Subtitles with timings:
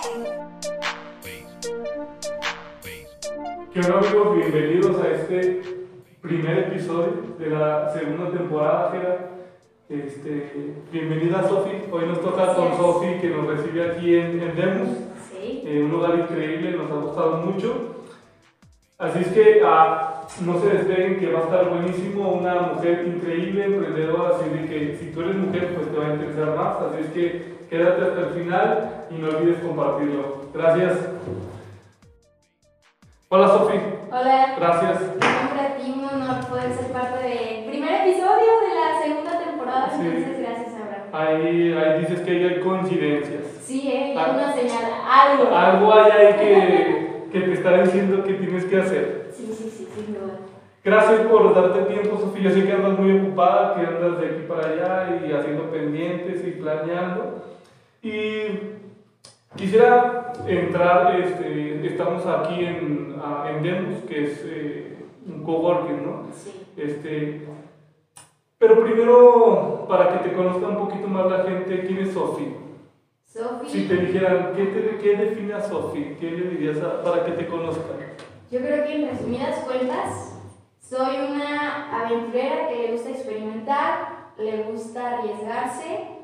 [0.00, 0.10] ¿Qué
[3.80, 4.36] onda amigos?
[4.36, 5.62] Bienvenidos a este
[6.20, 9.30] primer episodio de la segunda temporada, Jera.
[9.88, 10.52] Este,
[10.92, 12.76] bienvenida Sofi, hoy nos toca con.
[12.76, 14.88] Sofi que nos recibe aquí en, en Demus,
[15.32, 15.62] Sí.
[15.66, 18.04] eh, un lugar increíble, nos ha gustado mucho.
[18.98, 23.64] Así es que ah, no se despeguen que va a estar buenísimo, una mujer increíble,
[23.64, 27.00] emprendedora, así de que si tú eres mujer pues te va a interesar más, así
[27.04, 30.42] es que quédate hasta el final y no olvides compartirlo.
[30.54, 30.98] Gracias.
[33.30, 33.76] Hola Sofi,
[34.10, 34.54] Hola.
[34.58, 35.00] gracias.
[35.02, 39.90] Nombre a ti, un honor poder ser parte del primer episodio de la segunda temporada.
[39.90, 40.00] Sí.
[40.00, 41.08] Entonces, gracias, Abraham.
[41.12, 43.44] Ahí, ahí dices que hay coincidencias.
[43.62, 44.14] Sí, ¿eh?
[44.16, 44.28] Ah.
[44.28, 45.54] Ya una señal, algo.
[45.54, 49.30] Algo hay ahí que, que te está diciendo que tienes que hacer.
[49.36, 50.38] Sí, sí, sí, sin duda.
[50.82, 52.44] Gracias por darte tiempo, Sofía.
[52.44, 56.42] Yo sé que andas muy ocupada, que andas de aquí para allá y haciendo pendientes
[56.46, 57.44] y planeando.
[58.02, 58.46] Y
[59.56, 66.22] quisiera entrar, este, estamos aquí en, ah, en Demos, que es eh, un coworking, ¿no?
[66.32, 66.52] Sí.
[66.76, 67.46] Este,
[68.58, 72.48] pero primero, para que te conozca un poquito más la gente, ¿quién es Sofía?
[73.24, 76.16] Sofi, Si te dijeran, ¿qué, te, qué define a Sofi?
[76.18, 77.96] ¿Qué le dirías a- para que te conozcan?
[78.50, 80.34] yo creo que en resumidas cuentas,
[80.80, 86.17] soy una aventurera que le gusta experimentar, le gusta arriesgarse,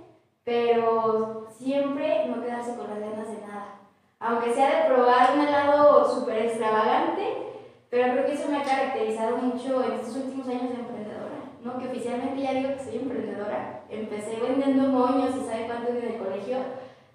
[0.45, 3.81] pero siempre no quedarse con las ganas de nada.
[4.21, 7.45] Aunque sea de probar un helado súper extravagante,
[7.91, 11.79] pero creo que eso me ha caracterizado mucho en estos últimos años de emprendedora, ¿no?
[11.79, 13.85] Que oficialmente ya digo que soy emprendedora.
[13.89, 16.59] Empecé vendiendo moños y sabe cuánto en el colegio,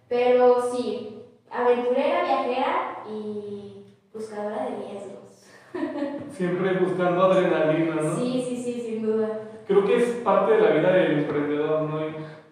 [0.07, 5.45] pero sí, aventurera, viajera y buscadora de riesgos.
[6.31, 8.15] Siempre buscando adrenalina, ¿no?
[8.15, 9.27] Sí, sí, sí, sin duda.
[9.67, 11.99] Creo que es parte de la vida del emprendedor, ¿no?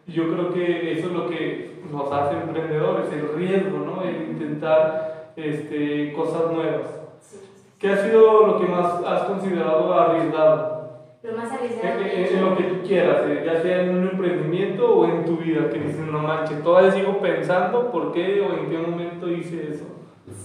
[0.08, 4.02] Yo creo que eso es lo que nos hace emprendedores, el riesgo, ¿no?
[4.04, 6.88] El intentar este, cosas nuevas.
[7.20, 7.64] Sí, sí.
[7.78, 10.78] ¿Qué ha sido lo que más has considerado arriesgado?
[11.24, 12.50] Lo más En, arriesgado he en- en hecho.
[12.50, 15.80] lo que tú quieras, eh, ya sea en un emprendimiento o en tu vida, que
[15.80, 19.86] dices, no manches, todavía sigo pensando por qué o en qué momento hice eso.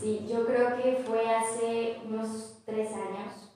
[0.01, 3.49] Sí, yo creo que fue hace unos tres años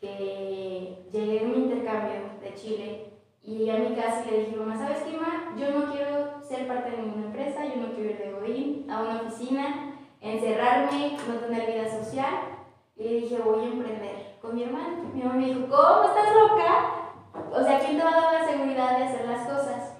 [0.00, 3.04] que llegué de un intercambio de Chile
[3.48, 5.54] y llegué a mi casa y le dije, mamá, ¿sabes qué, ma?
[5.56, 9.00] Yo no quiero ser parte de ninguna empresa, yo no quiero ir de Godín a
[9.00, 12.34] una oficina, encerrarme, no tener vida social.
[12.94, 15.02] Y le dije, voy a emprender con mi hermano.
[15.14, 16.04] Mi mamá me dijo, ¿cómo?
[16.04, 17.08] ¿Estás loca?
[17.50, 19.94] O sea, ¿quién te va a dar la seguridad de hacer las cosas?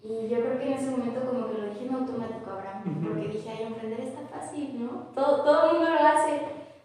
[0.00, 3.26] Y yo creo que en ese momento como que lo dije en automático, Abraham, porque
[3.26, 5.08] dije, ay, emprender está fácil, ¿no?
[5.16, 6.42] Todo, todo el mundo lo hace,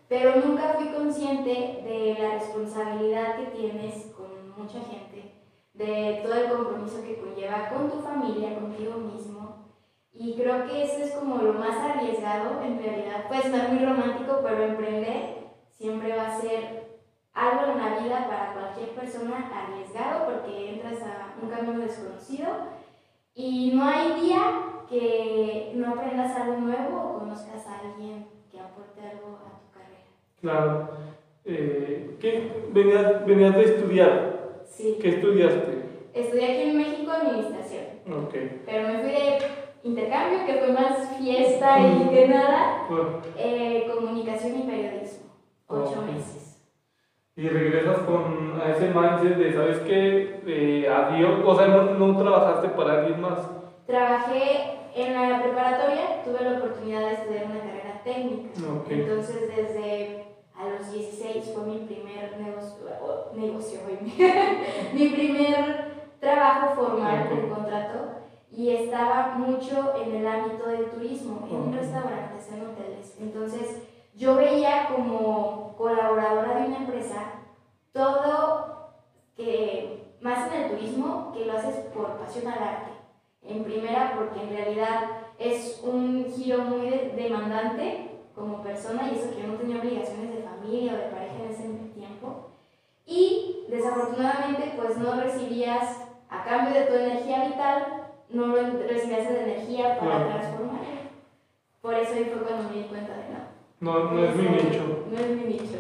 [0.07, 1.51] pero nunca fui consciente
[1.83, 5.08] de la responsabilidad que tienes con mucha gente,
[5.79, 9.69] de todo el compromiso que conlleva con tu familia, contigo mismo.
[10.11, 13.29] Y creo que eso es como lo más arriesgado en realidad.
[13.29, 15.37] Puede sonar muy romántico, pero emprender
[15.69, 16.99] siempre va a ser
[17.33, 22.47] algo en la vida para cualquier persona arriesgado porque entras a un camino desconocido
[23.33, 24.41] y no hay día
[24.89, 30.09] que no aprendas algo nuevo o conozcas a alguien que aporte algo a tu carrera.
[30.41, 30.89] Claro.
[31.45, 34.28] Eh, ¿Qué venías, venías de estudiar?
[34.79, 34.97] Sí.
[35.01, 35.83] ¿Qué estudiaste?
[36.13, 38.33] Estudié aquí en México administración, Ok.
[38.65, 39.37] pero me fui de
[39.83, 45.33] intercambio, que fue más fiesta y que nada, Bueno, eh, comunicación y periodismo,
[45.67, 46.63] ocho meses.
[47.35, 50.39] y regresas con a ese mindset de, ¿sabes qué?
[50.47, 51.41] Eh, adiós.
[51.45, 53.39] O sea, no, no trabajaste para alguien más.
[53.85, 58.49] Trabajé en la preparatoria, tuve la oportunidad de estudiar una carrera técnica.
[58.77, 58.91] Ok.
[58.91, 60.18] Entonces, desde
[60.59, 62.85] a los 16 fue mi primer negocio,
[63.33, 63.79] negocio
[64.93, 68.09] mi primer trabajo formal, el contrato,
[68.51, 73.15] y estaba mucho en el ámbito del turismo, en restaurantes, en hoteles.
[73.21, 73.83] Entonces,
[74.15, 77.23] yo veía como colaboradora de una empresa
[77.93, 78.89] todo
[79.37, 82.91] que, más en el turismo, que lo haces por pasión al arte.
[83.41, 84.99] En primera, porque en realidad
[85.37, 90.31] es un giro muy de- demandante como persona y eso que yo no tenía obligaciones
[90.35, 91.63] de familia o de pareja en ese
[91.95, 92.49] tiempo.
[93.05, 97.85] Y desafortunadamente pues no recibías a cambio de tu energía vital,
[98.29, 100.29] no recibías esa energía para Claro.
[100.29, 100.79] transformar.
[101.81, 103.39] Por eso ahí fue cuando me di cuenta de no.
[103.81, 105.05] No, no es mi nicho.
[105.11, 105.79] No es mi nicho.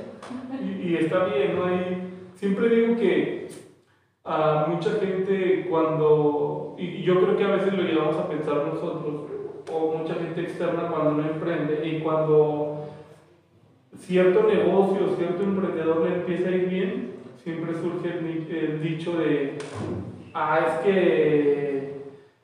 [0.63, 1.71] Y, y está bien, ¿no?
[1.75, 3.49] Y siempre digo que
[4.23, 9.23] a mucha gente cuando, y yo creo que a veces lo llevamos a pensar nosotros,
[9.71, 12.68] o mucha gente externa cuando no emprende, y cuando
[13.97, 17.11] cierto negocio, cierto emprendedor le empieza a ir bien,
[17.43, 19.57] siempre surge el, el dicho de,
[20.33, 21.93] ah, es que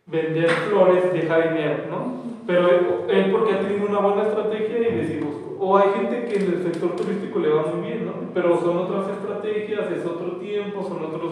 [0.08, 2.26] vender flores deja dinero, ¿no?
[2.46, 2.70] Pero
[3.10, 6.64] él, porque ha tenido una buena estrategia y decimos, o hay gente que en el
[6.64, 8.14] sector turístico le va muy bien, ¿no?
[8.34, 11.32] Pero son otras estrategias, es otro tiempo, son otras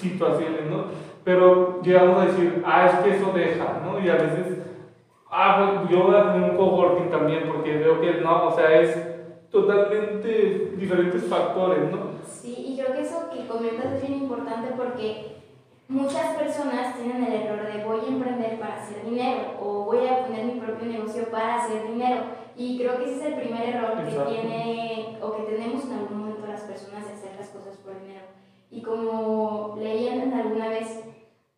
[0.00, 0.84] situaciones, ¿no?
[1.24, 4.02] Pero llegamos a decir, ah, es que eso deja, ¿no?
[4.02, 4.58] Y a veces,
[5.30, 8.80] ah, pues yo voy a tener un coworking también porque veo que no, o sea,
[8.80, 9.11] es
[9.52, 12.12] totalmente diferentes factores, ¿no?
[12.26, 15.36] Sí, y creo que eso que comentas es bien importante porque
[15.88, 20.24] muchas personas tienen el error de voy a emprender para hacer dinero o voy a
[20.24, 22.22] poner mi propio negocio para hacer dinero.
[22.56, 26.18] Y creo que ese es el primer error que tiene o que tenemos en algún
[26.18, 28.24] momento las personas de hacer las cosas por dinero.
[28.70, 31.04] Y como leían alguna vez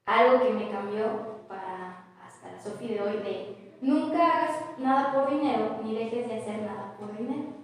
[0.05, 5.31] algo que me cambió para hasta la Sofi de hoy de nunca hagas nada por
[5.31, 7.55] dinero ni dejes de hacer nada por dinero.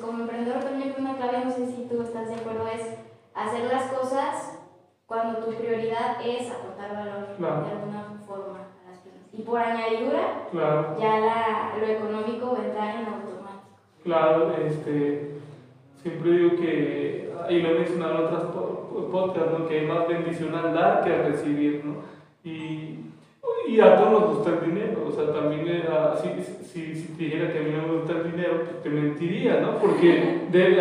[0.00, 2.82] Como emprendedor también una clave, no sé si tú estás de acuerdo, es
[3.34, 4.58] hacer las cosas
[5.06, 9.32] cuando tu prioridad es aportar valor de alguna forma a las personas.
[9.32, 10.46] Y por añadidura,
[10.98, 13.78] ya la, lo económico vendrá en automático.
[14.04, 15.38] Claro, este,
[16.02, 18.44] siempre digo que, y lo he mencionado en otras
[19.10, 19.66] podcasts, ¿no?
[19.66, 21.96] que hay más bendición al dar que al recibir, ¿no?
[22.44, 23.04] Y,
[23.68, 26.28] y a todos nos gusta el dinero, o sea, también era, si,
[26.64, 29.60] si, si, te dijera que a mí no me gusta el dinero, pues te mentiría,
[29.60, 29.78] ¿no?
[29.78, 30.80] Porque de,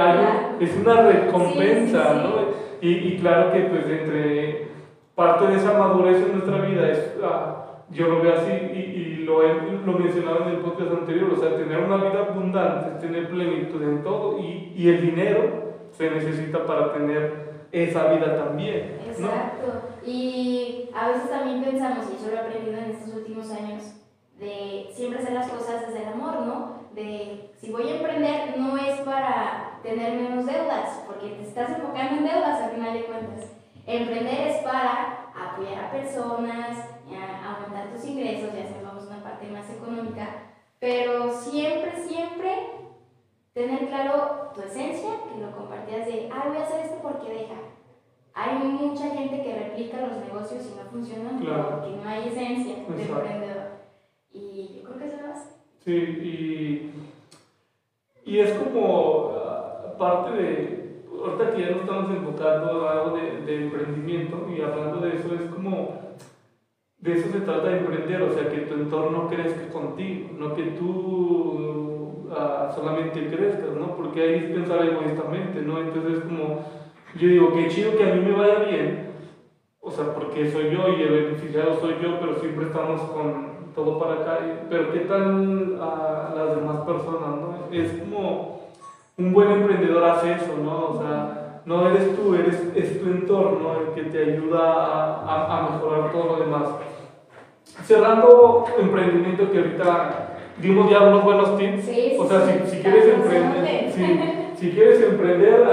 [0.62, 2.36] es una recompensa, ¿no?
[2.82, 4.68] Y, y, claro que pues entre
[5.16, 9.16] parte de esa madurez en nuestra vida es, ah, yo lo veo así y, y
[9.26, 9.54] lo he
[9.86, 14.04] lo mencionado en el podcast anterior, o sea, tener una vida abundante, tener plenitud en
[14.04, 19.00] todo y, y el dinero se necesita para tener esa vida también.
[19.08, 19.90] Exacto.
[20.06, 23.84] Y a veces también pensamos, y eso lo he aprendido en estos últimos años,
[24.40, 26.78] de siempre hacer las cosas desde el amor, ¿no?
[26.94, 32.18] De si voy a emprender no es para tener menos deudas, porque te estás enfocando
[32.18, 33.52] en deudas al final de cuentas.
[33.86, 36.78] Emprender es para apoyar a personas,
[37.46, 40.28] aumentar tus ingresos, ya sabemos una parte más económica,
[40.80, 42.77] pero siempre, siempre
[43.58, 47.56] tener claro tu esencia, que lo compartías de, ah, voy a hacer esto porque deja.
[48.36, 52.82] Hay mucha gente que replica los negocios y no funcionan porque no hay esencia de
[52.82, 53.70] emprendedor.
[54.32, 55.50] Y yo creo que eso lo hace.
[55.84, 56.94] Sí, y,
[58.32, 63.64] y es como ah, parte de, ahorita que ya no estamos enfocando algo de, de
[63.64, 66.00] emprendimiento y hablando de eso, es como,
[67.00, 70.64] de eso se trata de emprender, o sea, que tu entorno crezca contigo, no que
[70.64, 71.77] tú
[72.30, 73.96] uh, solamente crezcas, ¿no?
[73.96, 75.80] Porque ahí es pensar egoístamente, ¿no?
[75.80, 76.62] Entonces es como,
[77.16, 79.08] yo digo, qué chido que a mí me vaya bien,
[79.82, 83.98] o sea, porque soy yo y el beneficiado soy yo, pero siempre estamos con todo
[83.98, 84.40] para acá.
[84.70, 87.38] Pero ¿qué tal a las demás personas?
[87.38, 87.56] ¿no?
[87.72, 88.72] Es como
[89.18, 90.90] un buen emprendedor hace eso, ¿no?
[90.90, 95.70] O sea, no eres tú, eres, es tu entorno el que te ayuda a, a,
[95.72, 96.70] mejorar todo lo demás.
[97.84, 101.88] Cerrando emprendimiento que ahorita dimos ya unos buenos tips.
[102.20, 105.64] o sea, si, si quieres emprender, si, si, quieres emprender,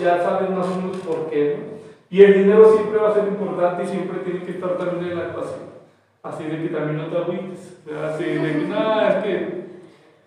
[0.00, 1.72] ya sabes más o menos por qué.
[2.10, 5.18] Y el dinero siempre va a ser importante y siempre tiene que estar también en
[5.18, 5.72] la ecuación.
[6.22, 7.78] Así de que también no te agüites.
[8.04, 9.62] Así de que, no, es que.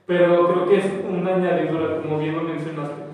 [0.05, 3.05] Pero creo que es una añadidura, como bien lo mencionaste.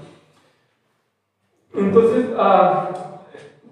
[1.73, 2.89] Entonces, ah,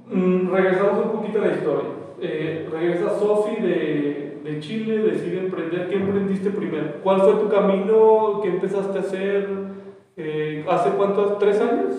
[0.08, 1.90] mm, regresamos un poquito a la historia.
[2.22, 5.90] Eh, regresa Sofi de, de, Chile, decide emprender.
[5.90, 7.02] ¿Qué emprendiste primero?
[7.04, 8.40] ¿Cuál fue tu camino?
[8.42, 9.50] ¿Qué empezaste a hacer?
[10.18, 11.40] Eh, ¿Hace cuántos?
[11.40, 11.96] ¿Tres años?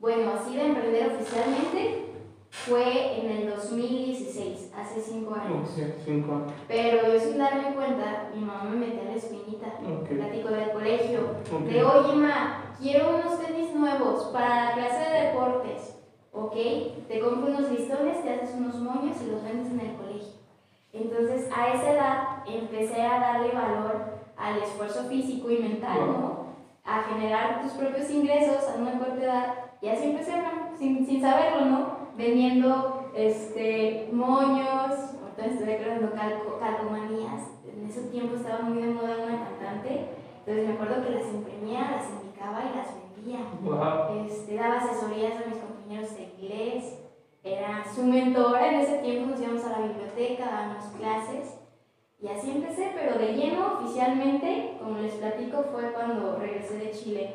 [0.00, 2.02] Bueno, así de emprender oficialmente
[2.50, 5.68] fue en el 2016, hace cinco años.
[6.04, 6.52] cinco años.
[6.68, 10.18] Pero yo sin darme cuenta, mi mamá me metía la espinita, okay.
[10.18, 11.20] platico del colegio,
[11.66, 15.98] de oye ma, quiero unos tenis nuevos para la clase de deportes,
[16.32, 16.54] ¿ok?
[17.08, 20.11] Te compro unos listones, te haces unos moños y los vendes en el colegio.
[20.92, 26.42] Entonces a esa edad empecé a darle valor al esfuerzo físico y mental, ¿no?
[26.84, 30.32] A generar tus propios ingresos a una corta edad y así empecé,
[30.78, 32.02] sin, sin saberlo, ¿no?
[32.16, 37.42] vendiendo este, moños, ahorita estoy creando calco, calcomanías.
[37.66, 40.08] En ese tiempo estaba muy de moda una cantante,
[40.38, 43.40] entonces me acuerdo que las imprimía, las indicaba y las vendía.
[44.26, 47.01] Este, daba asesorías a mis compañeros de inglés,
[47.44, 51.58] era su mentora, en ese tiempo nos íbamos a la biblioteca, dábamos clases.
[52.20, 57.34] Y así empecé, pero de lleno oficialmente, como les platico, fue cuando regresé de Chile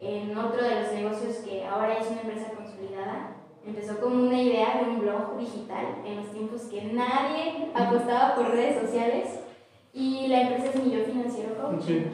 [0.00, 4.78] en otro de los negocios que ahora es una empresa consolidada, Empezó como una idea
[4.78, 9.40] de un blog digital en los tiempos que nadie apostaba por redes sociales
[9.92, 12.06] y la empresa es Millón Financiero Coaching.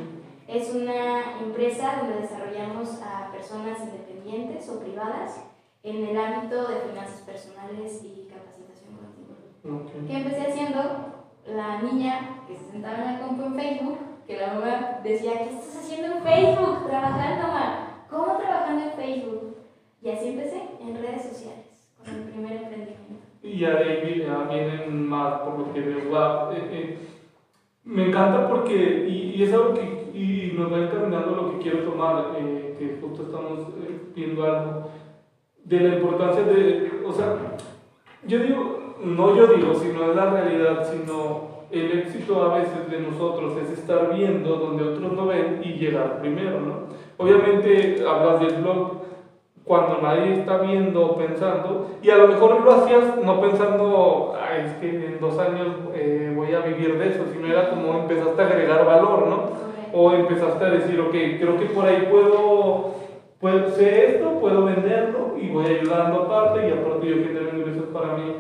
[0.48, 5.44] Es una empresa donde desarrollamos a personas independientes o privadas
[5.84, 9.82] en el ámbito de finanzas personales y capacitación continua.
[9.82, 10.08] Ok.
[10.08, 10.80] ¿Qué empecé haciendo?
[11.46, 15.50] La niña que se sentaba en la compu en Facebook, que la mamá decía, ¿qué
[15.50, 16.86] estás haciendo en Facebook?
[16.88, 18.06] Trabajando, mamá.
[18.08, 19.56] ¿Cómo trabajando en Facebook?
[20.00, 23.26] Y así empecé, en redes sociales, con el primer emprendimiento.
[23.42, 26.08] Y ya de ahí ya vienen más por lo que veo.
[26.08, 26.98] Wow, eh, eh,
[27.84, 31.80] me encanta porque, y, y es algo que y nos va encaminando lo que quiero
[31.80, 33.68] tomar, eh, que justo estamos
[34.14, 34.90] viendo algo,
[35.64, 37.36] de la importancia de, o sea,
[38.26, 43.00] yo digo, no yo digo, sino es la realidad, sino el éxito a veces de
[43.00, 46.74] nosotros es estar viendo donde otros no ven y llegar primero, ¿no?
[47.16, 49.04] Obviamente hablas del blog
[49.64, 54.66] cuando nadie está viendo o pensando, y a lo mejor lo hacías no pensando, "Ay,
[54.66, 58.42] es que en dos años eh, voy a vivir de eso, sino era como empezaste
[58.42, 59.44] a agregar valor, ¿no?
[59.94, 62.94] O empezaste a decir, ok, creo que por ahí puedo,
[63.44, 68.14] puedo sé esto, puedo venderlo y voy ayudando aparte y aparte yo genero ingresos para
[68.14, 68.36] mí.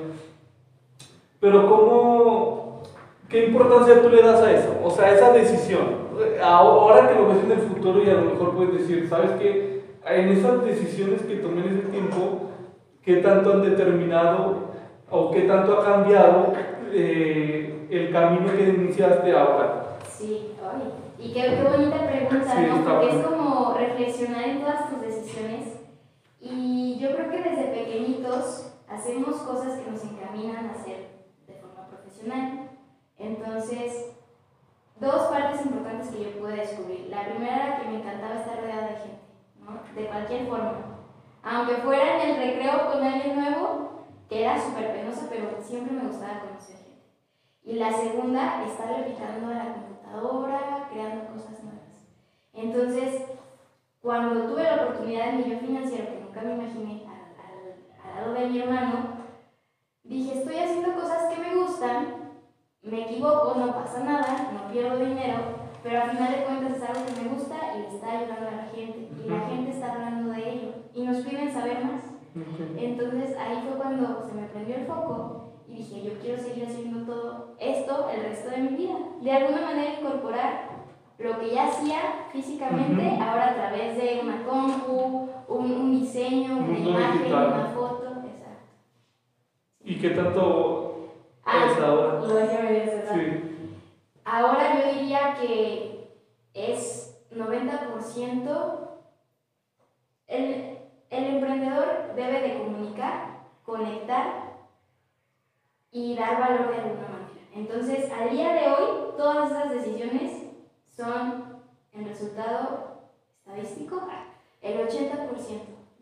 [1.40, 2.82] Pero ¿cómo,
[3.28, 4.74] qué importancia tú le das a eso?
[4.82, 6.04] O sea, esa decisión.
[6.42, 9.82] Ahora que lo ves en el futuro y a lo mejor puedes decir, ¿sabes qué?
[10.06, 12.48] En esas decisiones que tomé en ese tiempo,
[13.02, 14.54] ¿qué tanto han determinado
[15.10, 16.54] o qué tanto ha cambiado
[16.94, 19.98] eh, el camino que iniciaste ahora?
[20.08, 22.84] Sí, ay, y qué, qué bonita pregunta, Sí, ¿no?
[22.84, 23.28] Porque es bueno.
[23.30, 25.80] como reflexionar en todas tus decisiones.
[26.40, 27.72] Y yo creo que desde
[28.24, 32.70] pequeñitos hacemos cosas que nos encaminan a ser de forma profesional.
[33.18, 34.16] Entonces,
[34.98, 37.08] dos partes importantes que yo pude descubrir.
[37.08, 39.22] La primera era que me encantaba estar rodeada de gente,
[39.60, 39.80] ¿no?
[39.94, 40.72] De cualquier forma.
[41.42, 43.90] Aunque fuera en el recreo con alguien nuevo,
[44.28, 47.02] que era súper penosa, pero siempre me gustaba conocer gente.
[47.62, 52.06] Y la segunda, estarle picando a la computadora, creando cosas nuevas.
[52.54, 53.22] Entonces,
[54.00, 57.03] cuando tuve la oportunidad en mi yo financiero, que nunca me imaginé,
[58.16, 58.92] al, lado de mi hermano,
[60.02, 62.32] dije, estoy haciendo cosas que me gustan,
[62.82, 65.38] me equivoco, no pasa nada, no pierdo dinero,
[65.82, 68.56] pero al final de cuentas es algo que me gusta y le está ayudando a
[68.56, 69.08] la gente.
[69.24, 72.02] Y la gente está hablando de ello y nos piden saber más.
[72.76, 77.04] Entonces ahí fue cuando se me prendió el foco y dije, yo quiero seguir haciendo
[77.04, 78.94] todo esto el resto de mi vida.
[79.20, 80.74] De alguna manera incorporar
[81.18, 86.78] lo que ya hacía físicamente, ahora a través de una compu, un, un diseño, una
[86.78, 87.52] imagen, digital.
[87.54, 88.03] una foto.
[89.84, 91.10] ¿Y qué tanto
[91.44, 92.20] Ah, es ahora?
[92.20, 93.14] lo.
[93.14, 93.76] Sí.
[94.24, 96.08] Ahora yo diría que
[96.54, 98.80] es 90%.
[100.26, 100.78] El,
[101.10, 104.54] el emprendedor debe de comunicar, conectar
[105.90, 107.28] y dar valor de alguna manera.
[107.54, 110.44] Entonces, al día de hoy, todas esas decisiones
[110.96, 111.60] son,
[111.92, 113.02] en resultado
[113.36, 114.02] estadístico,
[114.62, 115.28] el 80%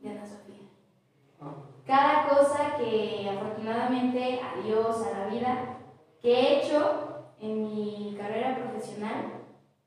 [0.01, 0.62] de Ana Sofía.
[1.87, 5.59] Cada cosa que afortunadamente a Dios, a la vida,
[6.21, 9.33] que he hecho en mi carrera profesional,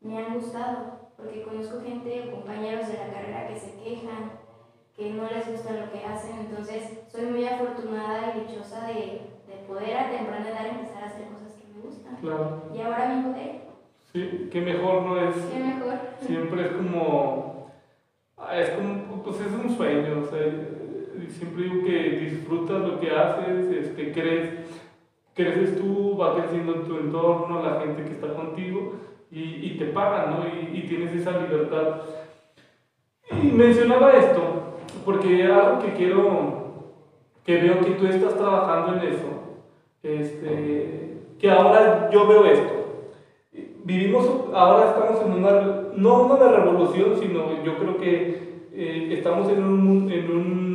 [0.02, 4.32] me han gustado, porque conozco gente, compañeros de la carrera que se quejan,
[4.96, 8.94] que no les gusta lo que hacen, entonces soy muy afortunada y dichosa de,
[9.48, 12.16] de poder a temprana edad empezar a hacer cosas que me gustan.
[12.18, 12.62] Claro.
[12.74, 13.66] Y ahora mi poder,
[14.14, 15.36] Sí, qué mejor no es.
[15.36, 15.94] qué mejor.
[16.22, 17.68] Siempre es como.
[18.54, 19.24] Es como.
[19.24, 20.40] Pues es un sueño, o sea.
[21.30, 24.50] Siempre digo que disfrutas lo que haces, este, crees,
[25.34, 28.94] creces tú, va creciendo tu entorno, la gente que está contigo
[29.32, 30.46] y, y te pagan, ¿no?
[30.48, 32.02] Y, y tienes esa libertad.
[33.32, 34.42] Y mencionaba esto,
[35.04, 36.94] porque algo que quiero,
[37.44, 39.28] que veo que tú estás trabajando en eso,
[40.04, 42.74] este, que ahora yo veo esto.
[43.84, 45.62] Vivimos, ahora estamos en una,
[45.96, 50.75] no una revolución, sino yo creo que eh, estamos en en, un,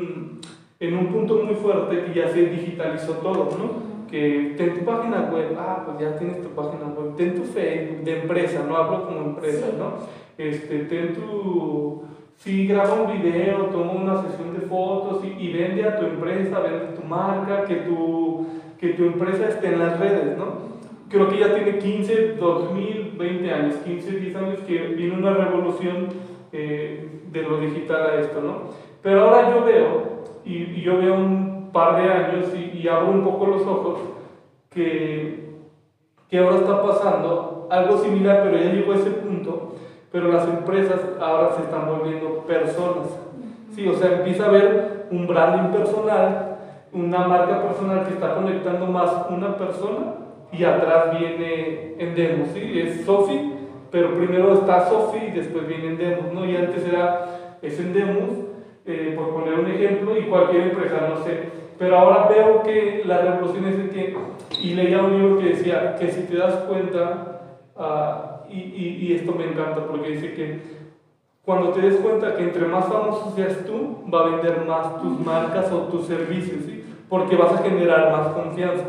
[0.80, 3.90] en un punto muy fuerte que ya se digitalizó todo, ¿no?
[4.10, 8.02] que ten tu página web, ah, pues ya tienes tu página web, ten tu Facebook
[8.02, 9.76] de empresa, no hablo como empresa, Sí.
[9.78, 9.92] ¿no?
[10.36, 12.02] Este, ten tu,
[12.36, 16.58] si graba un video, toma una sesión de fotos y, y vende a tu empresa,
[16.60, 18.46] vende tu marca, que tu,
[18.80, 20.70] que tu empresa esté en las redes, ¿no?
[21.08, 26.08] Creo que ya tiene 15, 2000, 20 años, 15, 10 años que vino una revolución
[26.52, 28.70] eh, de lo digital a esto, ¿no?
[29.02, 30.10] Pero ahora yo veo,
[30.44, 33.98] y, y yo veo un par de años y, y abro un poco los ojos,
[34.70, 35.50] que,
[36.28, 39.74] que ahora está pasando algo similar, pero ya llegó a ese punto,
[40.10, 43.08] pero las empresas ahora se están volviendo personas.
[43.74, 46.56] Sí, o sea, empieza a haber un branding personal,
[46.92, 50.14] una marca personal que está conectando más una persona
[50.52, 52.80] y atrás viene Endemos, ¿sí?
[52.80, 53.52] Es Sofi,
[53.90, 56.44] pero primero está Sofi y después viene Endemos, ¿no?
[56.44, 58.30] Y antes era es Endemos,
[58.86, 63.18] eh, por poner un ejemplo, y cualquier empresa, no sé, Pero ahora veo que la
[63.22, 64.16] revolución es de que,
[64.60, 67.40] y leía un libro que decía que si te das cuenta,
[67.76, 70.80] ah, y, y, y esto me encanta porque dice que
[71.44, 75.18] cuando te des cuenta que entre más famoso seas tú, va a vender más tus
[75.20, 76.84] marcas o tus servicios, ¿sí?
[77.08, 78.84] porque vas a generar más confianza.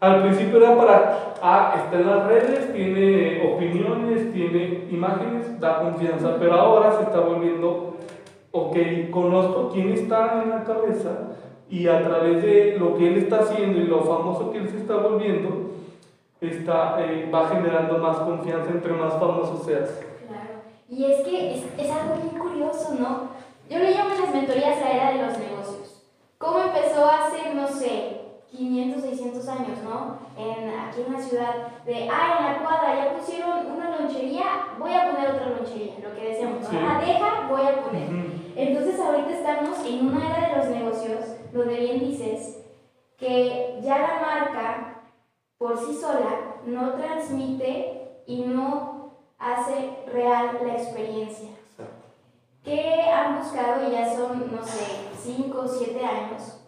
[0.00, 6.36] Al principio era para, ah, está en las redes, tiene opiniones, tiene imágenes, da confianza,
[6.38, 7.93] pero ahora se está volviendo,
[8.56, 8.76] ok,
[9.10, 11.10] conozco quién está en la cabeza
[11.68, 14.76] y a través de lo que él está haciendo y lo famoso que él se
[14.76, 15.72] está volviendo,
[16.40, 20.00] está, eh, va generando más confianza entre más famoso seas.
[20.28, 20.62] Claro.
[20.88, 23.30] Y es que es, es algo muy curioso, ¿no?
[23.68, 26.02] Yo le llamo en las mentorías la era de los negocios.
[26.38, 28.20] ¿Cómo empezó hace, no sé,
[28.52, 30.18] 500, 600 años, ¿no?
[30.38, 34.44] En, aquí en la ciudad, de, ah, en la cuadra ya pusieron una lonchería,
[34.78, 36.70] voy a poner otra lonchería, lo que decíamos, ¿no?
[36.70, 36.76] Sí.
[36.80, 38.08] Ah, deja, voy a poner.
[38.08, 38.43] Ujú.
[38.56, 41.20] Entonces ahorita estamos en una era de los negocios
[41.52, 42.62] donde bien dices
[43.16, 45.02] que ya la marca
[45.58, 51.50] por sí sola no transmite y no hace real la experiencia.
[52.62, 54.84] que han buscado y ya son, no sé,
[55.22, 56.60] 5 o 7 años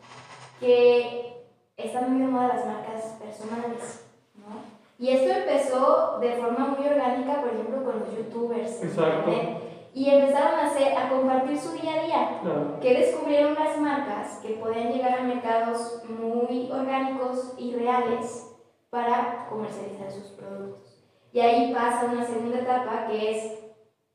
[0.60, 4.76] que están muy de moda las marcas personales, ¿no?
[4.98, 8.82] Y esto empezó de forma muy orgánica, por ejemplo, con los youtubers.
[8.82, 9.30] Exacto.
[9.30, 9.65] internet,
[9.96, 12.38] Y empezaron a, hacer, a compartir su día a día.
[12.42, 12.78] Claro.
[12.80, 18.54] Que descubrieron las marcas que podían llegar a mercados muy orgánicos y reales
[18.90, 21.02] para comercializar sus productos.
[21.32, 23.58] Y ahí pasa una segunda etapa que es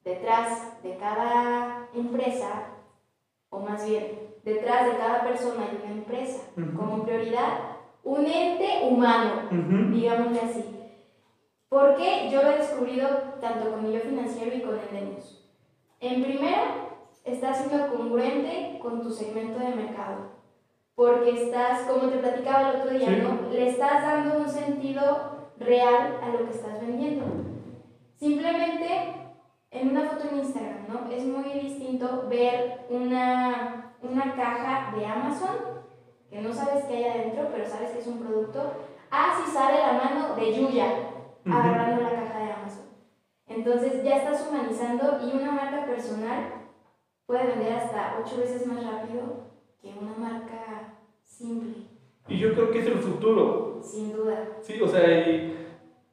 [0.04, 2.50] detrás de cada empresa,
[3.50, 6.44] o más bien, detrás de cada persona hay una empresa,
[6.78, 7.58] como prioridad,
[8.04, 9.96] un ente humano, Ujú.
[9.96, 10.64] digámosle así.
[11.70, 13.08] Porque yo lo he descubrido
[13.40, 15.41] tanto con mi yo financiero y con Endemus.
[16.02, 16.64] En primera,
[17.24, 20.32] estás siendo congruente con tu segmento de mercado.
[20.96, 23.22] Porque estás, como te platicaba el otro día, Sí.
[23.22, 23.50] ¿no?
[23.52, 27.26] Le estás dando un sentido real a lo que estás vendiendo.
[28.18, 29.14] Simplemente
[29.72, 31.12] en una foto en Instagram, ¿no?
[31.12, 35.56] Es muy distinto ver una, una caja de Amazon,
[36.30, 38.74] que no sabes qué hay adentro, pero sabes que es un producto,
[39.12, 40.86] a si sale la mano de Yuya
[41.46, 42.21] agarrando la caja.
[43.56, 46.54] Entonces ya estás humanizando y una marca personal
[47.26, 51.74] puede vender hasta ocho veces más rápido que una marca simple,
[52.28, 53.80] Y yo creo que es el futuro.
[53.82, 54.50] sin duda.
[54.62, 55.56] Sí, o sea, y,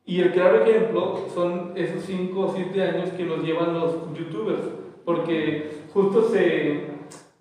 [0.07, 4.62] y el claro ejemplo son esos 5 o 7 años que nos llevan los youtubers,
[5.05, 6.87] porque justo se,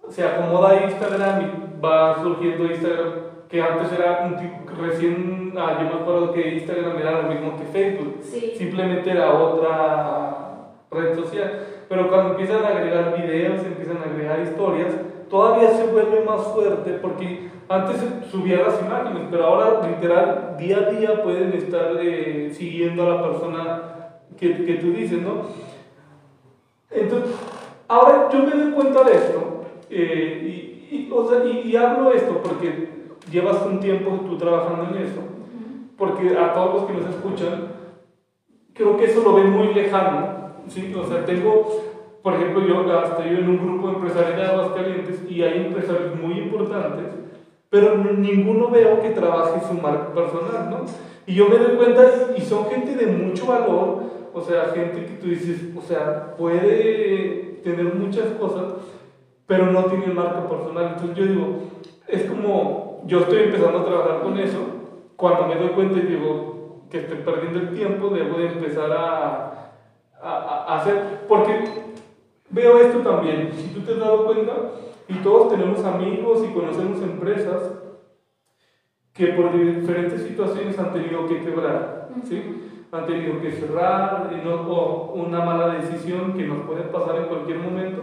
[0.10, 1.42] se acomoda Instagram
[1.78, 3.14] y va surgiendo Instagram,
[3.50, 7.56] que antes era un tipo, recién, ah, yo me acuerdo que Instagram era lo mismo
[7.58, 13.98] que Facebook, Sí, simplemente era otra red social, pero cuando empiezan a agregar videos, empiezan
[13.98, 14.94] a agregar historias,
[15.30, 20.78] todavía se vuelve más fuerte porque antes se subían las imágenes, pero ahora literal día
[20.78, 23.82] a día pueden estar eh, siguiendo a la persona
[24.38, 25.44] que, que tú dices, ¿no?
[26.90, 27.32] Entonces,
[27.88, 30.42] ahora yo me doy cuenta de esto eh,
[30.92, 32.97] y, y, o sea, y- y hablo esto porque
[33.32, 35.22] llevas un tiempo tú trabajando en eso,
[35.98, 37.68] porque a todos los que nos escuchan,
[38.74, 40.94] creo que eso lo ven muy lejano, ¿sí?
[40.94, 41.68] O sea, tengo,
[42.22, 47.06] por ejemplo, yo estoy en un grupo empresarial de Aguascalientes y hay empresarios muy importantes,
[47.70, 50.86] pero ninguno veo que trabaje su marca personal, ¿no?
[51.26, 52.04] Y yo me doy cuenta,
[52.38, 57.60] y son gente de mucho valor, o sea, gente que tú dices, o sea, puede
[57.64, 58.76] tener muchas cosas,
[59.46, 60.94] pero no tiene marca personal.
[60.94, 61.48] Entonces yo digo,
[62.08, 64.60] es como, yo estoy empezando a trabajar con eso,
[65.16, 69.74] cuando me doy cuenta y digo que estoy perdiendo el tiempo, debo de empezar a,
[70.22, 71.64] a- a hacer, porque
[72.50, 74.54] veo esto también, si tú te has dado cuenta,
[75.10, 77.62] y todos tenemos amigos y conocemos empresas
[79.14, 82.86] que por diferentes situaciones han tenido que quebrar, ¿sí?
[82.92, 87.26] han tenido que cerrar, y no- o una mala decisión que nos puede pasar en
[87.26, 88.02] cualquier momento,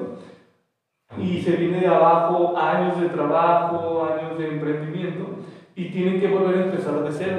[1.18, 5.26] y se viene de abajo años de trabajo, años de emprendimiento,
[5.74, 7.38] y tienen que volver a empezar de cero.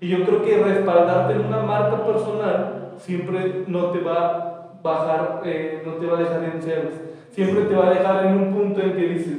[0.00, 5.42] Y yo creo que respaldarte en una marca personal siempre no te va a bajar,
[5.44, 6.94] eh, no te va a dejar en ceros.
[7.30, 9.36] Siempre te va a dejar en un punto en que dices,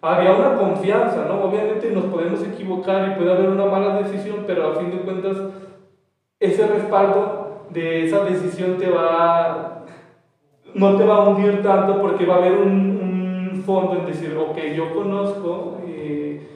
[0.00, 1.42] había una confianza, ¿no?
[1.42, 5.36] Obviamente nos podemos equivocar y puede haber una mala decisión, pero a fin de cuentas
[6.40, 9.77] ese respaldo de esa decisión te va,
[10.74, 14.36] no te va a hundir tanto porque va a haber un, un fondo en decir,
[14.36, 16.46] ok, yo conozco eh,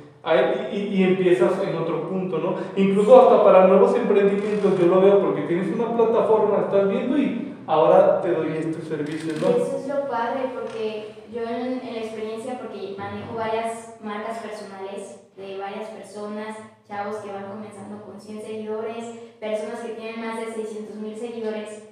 [0.72, 2.54] y, y empiezas en otro punto, ¿no?
[2.76, 7.54] Incluso hasta para nuevos emprendimientos yo lo veo porque tienes una plataforma, estás viendo y
[7.66, 9.48] ahora te doy este servicio, ¿no?
[9.56, 15.18] Eso es lo padre, porque yo en, en la experiencia, porque manejo varias marcas personales
[15.36, 19.04] de varias personas, chavos que van comenzando con 100 seguidores,
[19.40, 21.88] personas que tienen más de 600 mil seguidores,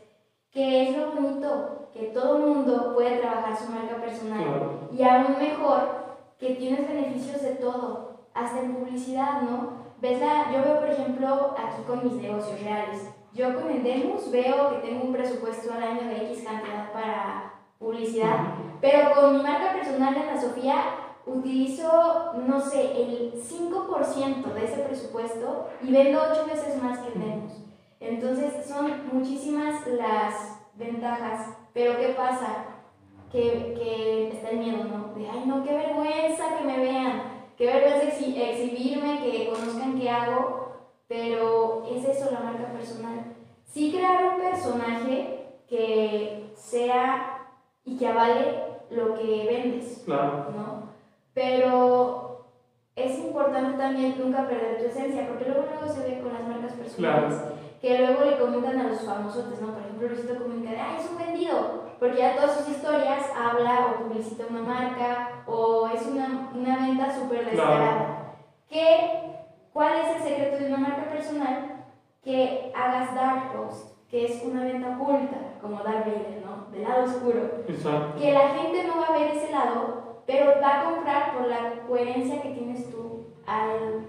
[0.53, 4.89] que es lo bonito, que todo el mundo puede trabajar su marca personal Claro.
[4.93, 6.01] y aún mejor,
[6.39, 9.81] que tienes beneficios de todo, hasta en publicidad, ¿no?
[10.01, 14.71] ¿Ves la, yo veo, por ejemplo, aquí con mis negocios reales, yo con Endemus veo
[14.71, 18.37] que tengo un presupuesto al año de X cantidad para publicidad,
[18.81, 20.75] pero con mi marca personal en la Sofía
[21.27, 27.53] utilizo, no sé, el 5% de ese presupuesto y vendo 8 veces más que Endemus.
[28.01, 32.65] Entonces son muchísimas las ventajas, pero ¿qué pasa?
[33.33, 35.15] Que, que está el miedo, ¿no?
[35.15, 37.23] De, ay, no, qué vergüenza que me vean,
[37.57, 40.73] qué vergüenza exhi- exhibirme, que conozcan qué hago,
[41.07, 43.37] pero es eso la marca personal.
[43.65, 47.47] Sí crear un personaje que sea
[47.85, 50.47] y que avale lo que vendes, Claro.
[50.57, 50.91] ¿no?
[51.33, 52.47] Pero
[52.97, 56.73] es importante también nunca perder tu esencia, porque luego, luego se ve con las marcas
[56.73, 57.35] personales
[57.81, 59.73] que luego le comentan a los famosotes, ¿no?
[59.73, 63.87] Por ejemplo, Luisito Comunica de, ay, es un vendido, porque ya todas sus historias habla
[63.87, 68.37] o publicita una marca o es una, una venta súper descarada.
[68.69, 69.31] ¿Qué,
[69.73, 71.85] ¿Cuál es el secreto de una marca personal?
[72.23, 76.71] Que hagas dark post, que es una venta oculta, como Darth Vader, ¿no?
[76.71, 77.63] Del lado oscuro.
[77.67, 78.21] Exacto.
[78.21, 81.83] Que la gente no va a ver ese lado, pero va a comprar por la
[81.89, 84.07] coherencia que tienes tú al...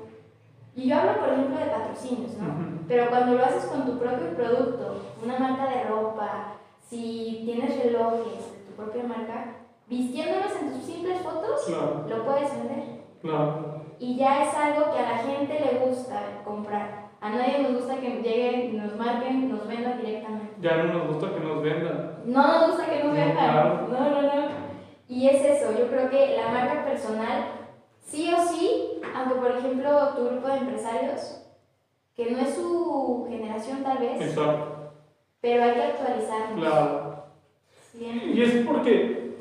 [0.76, 2.48] Y yo hablo, por ejemplo, de patrocinios, ¿no?
[2.48, 2.86] Ujú.
[2.88, 6.54] Pero cuando lo haces con tu propio producto, una marca de ropa,
[6.90, 9.56] si tienes relojes de tu propia marca,
[9.88, 12.84] vistiéndolos en tus simples fotos, Claro, lo puedes vender.
[13.22, 13.82] claro.
[14.00, 17.12] Y ya es algo que a la gente le gusta comprar.
[17.22, 20.56] A nadie nos gusta que lleguen, nos marquen, nos vendan directamente.
[20.60, 22.16] Ya no nos gusta que nos vendan.
[22.26, 23.34] No nos gusta que nos No, vendan.
[23.38, 23.88] claro.
[23.90, 24.48] No, no, no.
[25.08, 27.44] Y es eso, yo creo que la marca personal,
[28.02, 31.42] sí o sí, aunque por ejemplo tu grupo de empresarios,
[32.16, 34.92] que no es su generación tal vez, Exacto.
[35.40, 36.60] pero hay que actualizarnos.
[36.60, 37.24] Claro.
[37.92, 38.28] Siempre.
[38.32, 39.32] Y es porque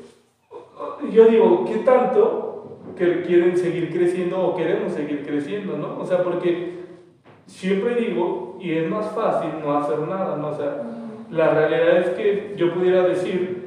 [1.11, 5.99] yo digo, ¿qué tanto que quieren seguir creciendo o queremos seguir creciendo, no?
[5.99, 6.81] O sea, porque
[7.45, 10.49] siempre digo, y es más fácil no hacer nada, ¿no?
[10.49, 10.83] O sea,
[11.29, 13.60] la realidad es que yo pudiera decir, "Mm,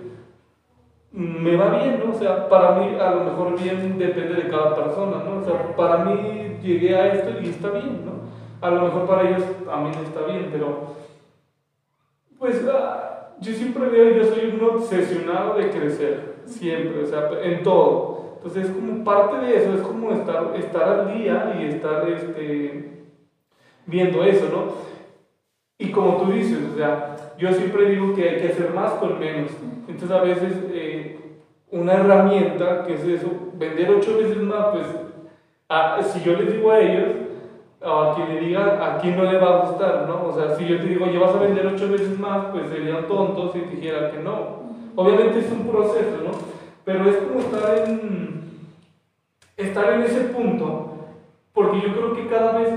[1.15, 2.13] me va bien, ¿no?
[2.13, 5.39] O sea, para mí a lo mejor bien depende de cada persona, ¿no?
[5.39, 8.13] O sea, para mí llegué a esto y está bien, ¿no?
[8.61, 10.95] A lo mejor para ellos también está bien, pero
[12.37, 17.63] pues ah, yo siempre veo, yo soy un obsesionado de crecer, siempre, o sea, en
[17.63, 18.15] todo.
[18.37, 23.05] Entonces, es como parte de eso, es como estar, estar al día y estar este,
[23.87, 24.73] viendo eso, ¿no?
[25.79, 29.19] Y como tú dices, o sea, yo siempre digo que hay que hacer más con
[29.19, 29.51] menos.
[29.89, 30.84] Entonces, a veces, eh,
[31.75, 34.87] una herramienta que es eso, vender ocho veces más, pues,
[35.69, 37.09] a- si yo les digo a ellos,
[37.83, 38.63] o a quien le diga,
[38.95, 40.29] a quien no le va a gustar, ¿no?
[40.29, 43.07] O sea, si yo te digo, oye, vas a vender ocho veces más, pues serían
[43.07, 44.63] tontos si dijera que no.
[44.97, 46.31] Obviamente es un proceso, ¿no?
[46.85, 48.41] Pero es como estar en,
[49.57, 50.91] estar en ese punto,
[51.53, 52.71] porque yo creo que cada vez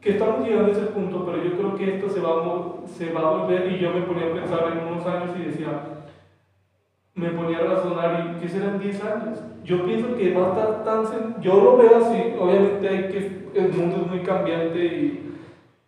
[0.00, 3.12] que estamos llegando a ese punto, pero yo creo que esto se va, a, se
[3.12, 5.68] va a volver, y yo me ponía a pensar en unos años y decía,
[7.18, 9.38] me ponía a razonar, ¿y qué serán 10 años?
[9.64, 11.04] Yo pienso que va a estar tan...
[11.04, 15.24] sen- Yo lo veo así, obviamente hay que, el mundo es muy cambiante y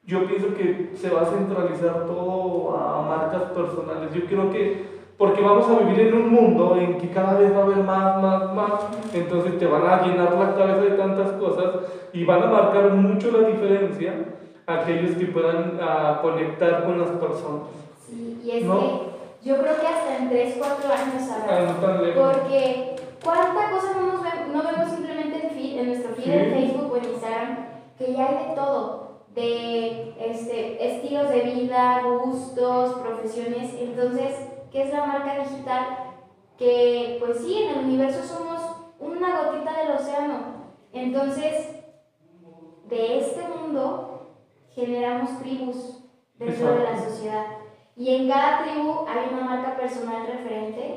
[0.05, 4.13] yo pienso que se va a centralizar todo a marcas personales.
[4.13, 4.85] Yo creo que,
[5.17, 8.21] porque vamos a vivir en un mundo en que cada vez va a haber más,
[8.23, 8.73] más, más,
[9.15, 11.67] entonces te van a llenar la cabeza de tantas cosas
[12.13, 14.15] y van a marcar mucho la diferencia
[14.67, 17.69] aquellos que puedan ah, conectar con las personas.
[18.07, 18.81] Sí, y es ¿No?
[18.81, 19.10] que
[19.43, 21.23] yo creo que hasta en 3, 4 años
[22.03, 22.35] lejos.
[22.35, 26.31] Porque cuánta cosa no, nos ve- no vemos simplemente en, feed- en nuestro feed Sí.
[26.33, 27.59] en Facebook o en Instagram,
[27.99, 33.75] que ya hay de todo, de este, estilos de vida, gustos, profesiones.
[33.81, 34.37] Entonces,
[34.71, 35.87] ¿qué es la marca digital?
[36.59, 38.61] Que pues sí, en el universo somos
[38.99, 40.39] una gotita del océano.
[40.93, 41.69] Entonces,
[42.89, 44.33] de este mundo
[44.75, 47.45] generamos tribus dentro de la sociedad.
[48.01, 50.97] Y en cada tribu hay una marca personal referente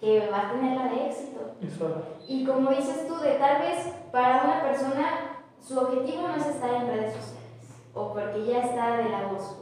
[0.00, 1.54] que va a tener la de éxito.
[1.62, 2.02] Exacto.
[2.26, 6.74] Y como dices tú, de tal vez para una persona su objetivo no es estar
[6.74, 9.58] en redes sociales o porque ya está de la voz.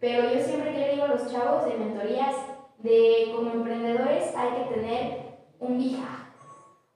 [0.00, 2.36] Pero yo siempre que le digo a los chavos de mentorías,
[2.76, 5.18] de como emprendedores hay que tener
[5.60, 6.34] un vija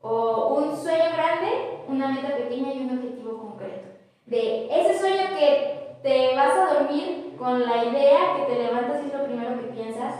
[0.02, 3.88] o un sueño grande, una meta pequeña y un objetivo concreto.
[4.26, 9.06] De ese sueño que te vas a dormir con la idea que te levantas y
[9.08, 10.14] es lo primero que piensas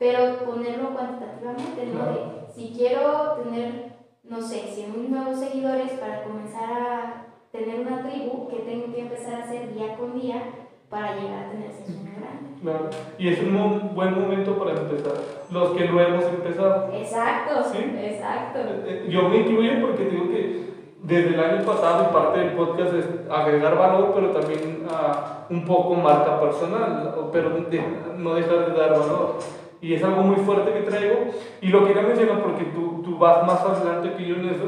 [0.00, 2.06] pero ponerlo cuantitativamente, ¿no?
[2.06, 3.92] De, si quiero tener,
[4.24, 9.34] no sé, 100 nuevos seguidores para comenzar a tener una tribu, que tengo que empezar
[9.34, 10.42] a hacer día con día
[10.88, 12.60] para llegar a tener ese sueño grande?
[12.62, 15.12] Claro, y es un buen momento para empezar.
[15.50, 16.94] Los que lo hemos empezado.
[16.94, 17.78] Exacto, ¿Sí?
[17.98, 18.58] exacto.
[18.86, 20.70] Eh, Yo me incluyo porque digo que
[21.02, 25.64] desde el año pasado y parte del podcast es agregar valor, pero también ah, un
[25.64, 27.82] poco marca personal, pero de-
[28.18, 29.36] no dejar de dar valor.
[29.80, 31.16] Y es algo muy fuerte que traigo.
[31.62, 34.64] Y lo quería mencionar porque tú, tú vas más adelante que yo en eso,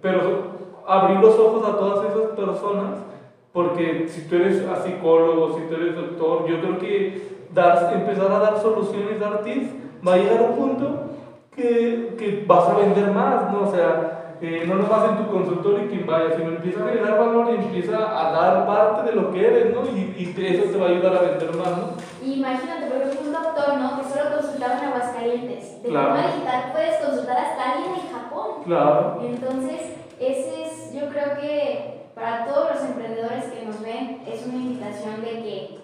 [0.00, 0.20] pero
[0.86, 2.96] abrir los ojos a todas esas personas,
[3.52, 8.30] porque si tú eres a psicólogo, si tú eres doctor, yo creo que dar, empezar
[8.32, 9.68] a dar soluciones, dar tips,
[10.06, 10.86] va a llegar a un punto
[11.54, 13.68] que, que vas a vender más, ¿no?
[13.68, 17.18] O sea, eh, no nomás en tu consultorio y quien vaya, sino empieza a agregar
[17.18, 19.82] valor y empieza a dar parte de lo que eres, ¿no?
[19.86, 22.26] Y, y eso te va a ayudar a vender más, ¿no?
[22.26, 23.96] Imagínate, por ejemplo, un doctor, ¿no?
[24.02, 25.82] Que solo consultaba en Aguascalientes.
[25.82, 26.08] De Claro.
[26.14, 28.46] forma digital puedes consultar hasta alguien en Japón.
[28.64, 29.20] Claro.
[29.22, 29.80] Entonces,
[30.20, 35.20] ese es, yo creo que para todos los emprendedores que nos ven, es una invitación
[35.20, 35.78] de que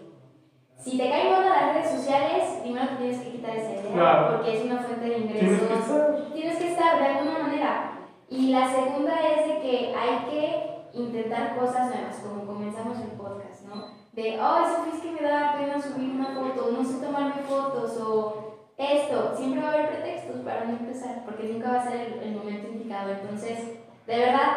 [0.78, 4.36] si te caen mal las redes sociales, primero te tienes que quitar esa idea, Claro.
[4.36, 5.78] porque es una fuente de Tienes que ingresos.
[5.78, 6.16] estar.
[6.34, 7.41] Tienes que estar de alguna manera.
[8.32, 13.66] Y la segunda es de que hay que intentar cosas nuevas, como comenzamos el podcast,
[13.66, 13.88] ¿no?
[14.12, 17.94] De, oh, eso es que me da pena subir una foto, no sé tomarme fotos,
[18.00, 19.34] o esto.
[19.36, 22.68] Siempre va a haber pretextos para no empezar, porque nunca va a ser el, momento
[22.68, 23.10] indicado.
[23.10, 24.48] Entonces, de verdad,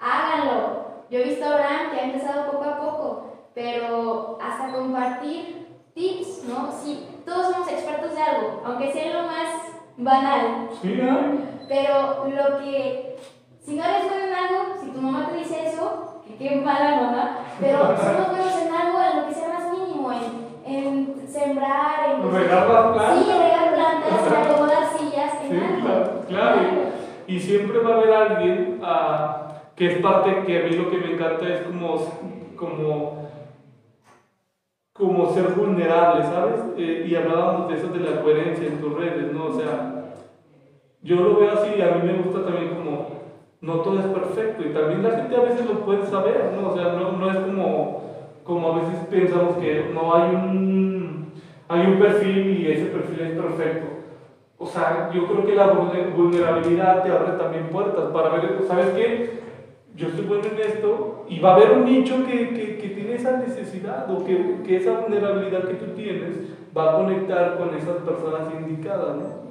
[0.00, 1.04] háganlo.
[1.08, 6.46] Yo he visto a Abraham que ha empezado poco a poco, pero hasta compartir tips,
[6.48, 6.72] ¿no?
[6.72, 9.54] Sí, todos somos expertos de algo, aunque sea lo más
[9.96, 10.68] banal.
[10.82, 11.59] Sí, ¿no?
[11.70, 13.16] Pero lo que,
[13.64, 16.96] si no eres bueno en algo, si tu mamá te dice eso, que qué mala
[17.00, 22.10] mamá, pero somos buenos en algo, en lo que sea más mínimo, en, en sembrar,
[22.10, 22.28] en...
[22.34, 23.18] Regar las plantas.
[23.24, 25.86] Sí, regar plantas, en acomodar sillas, en Sí, algo.
[25.86, 26.60] claro, claro.
[27.28, 30.98] Y siempre va a haber alguien ah, que es parte, que a mí lo que
[30.98, 32.00] me encanta es como,
[32.56, 33.28] como,
[34.92, 36.62] como ser vulnerable, ¿sabes?
[36.76, 39.44] Eh, y hablábamos de eso de la coherencia en tus redes, ¿no?
[39.46, 39.99] O sea,
[41.02, 43.08] yo lo veo así, a mí me gusta también como,
[43.60, 46.68] no todo es perfecto, y también la gente a veces lo puede saber, ¿no?
[46.68, 48.02] O sea, no, no es como,
[48.44, 51.32] como a veces pensamos que no hay un,
[51.68, 53.86] hay un perfil y ese perfil es perfecto.
[54.58, 58.90] O sea, yo creo que la vulner- vulnerabilidad te abre también puertas para ver, ¿sabes
[58.90, 59.40] qué?
[59.96, 63.14] Yo estoy bueno en esto y va a haber un nicho que, que, que tiene
[63.14, 66.40] esa necesidad o que, que esa vulnerabilidad que tú tienes
[66.76, 69.49] va a conectar con esas personas indicadas, ¿no?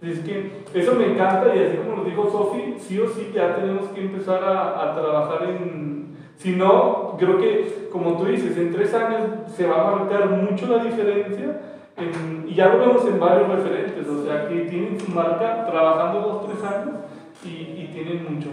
[0.00, 3.56] Es que eso me encanta y así como lo dijo Sofi, sí o sí ya
[3.56, 6.16] tenemos que empezar a, a trabajar en...
[6.36, 9.22] Si no, creo que, como tú dices, en tres años
[9.56, 11.60] se va a marcar mucho la diferencia
[11.96, 16.20] en- y ya lo vemos en varios referentes, o sea, que tienen su marca trabajando
[16.20, 16.94] dos, tres años
[17.44, 18.50] y, y tienen mucho.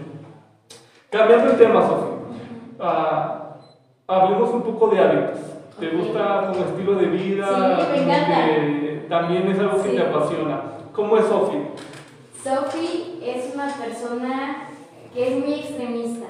[1.10, 2.12] Cambiando el tema, Sofi,
[2.80, 3.54] ah,
[4.08, 5.38] hablemos un poco de hábitos.
[5.78, 7.46] ¿Te gusta como estilo de vida?
[7.94, 9.08] Sí, me encanta.
[9.08, 9.96] También es algo que Sí.
[9.96, 10.60] te apasiona.
[10.96, 11.58] ¿Cómo es Sofi?
[12.42, 14.68] Sophie es una persona
[15.12, 16.26] que es muy extremista,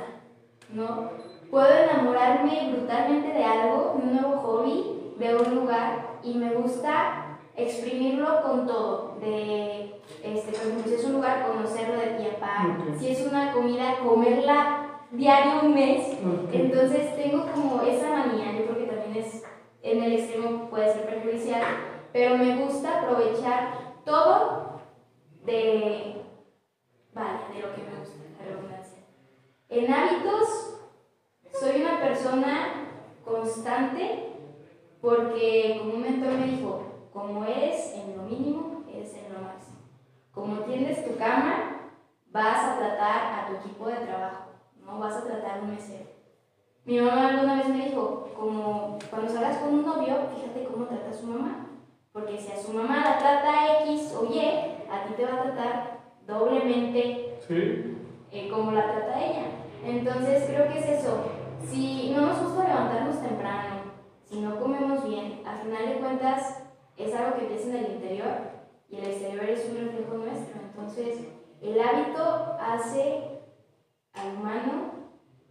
[0.72, 1.10] ¿no?
[1.52, 7.38] Puedo enamorarme brutalmente de algo, de un nuevo hobby, de un lugar, y me gusta
[7.54, 9.16] exprimirlo con todo.
[9.20, 10.52] De, este,
[10.84, 12.76] si es un lugar, conocerlo de pie a pa.
[12.76, 12.98] Ok.
[12.98, 16.18] Si es una comida, comerla diario un mes.
[16.52, 19.44] Entonces tengo como esa manía, yo creo que también es,
[19.84, 21.62] en el extremo puede ser perjudicial,
[22.12, 24.80] pero me gusta aprovechar todo
[25.44, 26.22] de,
[27.12, 29.02] vale, de lo que me gusta, la redundancia.
[29.68, 30.78] En hábitos,
[31.52, 32.88] soy una persona
[33.24, 34.32] constante
[35.00, 39.78] porque como un mentor me dijo, como eres en lo mínimo, eres en lo máximo.
[40.32, 41.90] Como tienes tu cama,
[42.30, 44.52] vas a tratar a tu equipo de trabajo,
[44.84, 46.06] no vas a tratar un mesero.
[46.84, 51.10] Mi mamá alguna vez me dijo, como cuando salgas con un novio, fíjate cómo trata
[51.10, 51.65] a su mamá.
[52.16, 54.38] Porque si a su mamá la trata X o Y,
[54.90, 57.94] a ti te va a tratar doblemente Sí.
[58.32, 59.44] eh, como la trata ella.
[59.84, 61.26] Entonces creo que es eso.
[61.70, 63.74] Si no nos gusta levantarnos temprano,
[64.24, 66.62] si no comemos bien, al final de cuentas
[66.96, 68.32] es algo que empieza en el interior
[68.88, 70.58] y el exterior es un reflejo nuestro.
[70.70, 71.18] Entonces
[71.60, 73.40] el hábito hace
[74.14, 74.92] al humano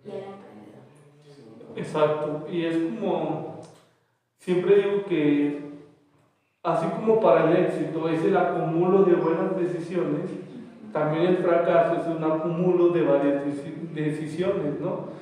[0.03, 1.75] y al emprendedor.
[1.75, 2.47] Exacto.
[2.51, 3.59] Y es como,
[4.39, 5.63] siempre digo que,
[6.65, 10.29] así como para el éxito es el acumulo de buenas decisiones,
[10.91, 15.13] también el fracaso es un acumulo de varias deci- decisiones, ¿no?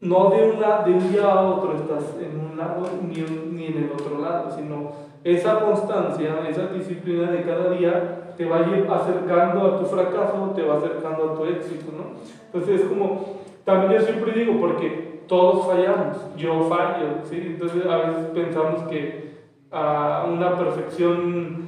[0.00, 3.20] No de, una, de un día a otro estás en un lado ni,
[3.54, 8.56] ni en el otro lado, sino esa constancia, esa disciplina de cada día te va
[8.56, 12.18] a ir acercando a tu fracaso, te va acercando a tu éxito, ¿no?
[12.46, 17.36] Entonces es como, también yo siempre digo, porque todos fallamos, yo fallo, ¿sí?
[17.48, 19.29] Entonces a veces pensamos que
[19.70, 21.66] a una perfección,